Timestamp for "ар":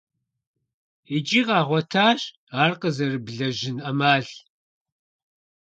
2.61-2.71